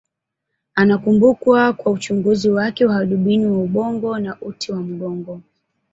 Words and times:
Anakumbukwa 0.75 1.73
kwa 1.73 1.91
uchunguzi 1.91 2.49
wake 2.49 2.85
wa 2.85 2.93
hadubini 2.93 3.45
wa 3.45 3.57
ubongo 3.57 4.19
na 4.19 4.37
uti 4.41 4.71
wa 4.71 4.79
mgongo. 4.79 5.41